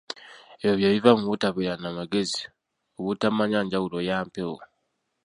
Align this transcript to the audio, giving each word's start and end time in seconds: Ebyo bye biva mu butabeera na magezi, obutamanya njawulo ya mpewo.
Ebyo 0.67 0.71
bye 0.79 0.89
biva 0.93 1.11
mu 1.19 1.25
butabeera 1.31 1.75
na 1.81 1.89
magezi, 1.97 2.41
obutamanya 2.99 3.59
njawulo 3.65 3.97
ya 4.09 4.17
mpewo. 4.27 4.57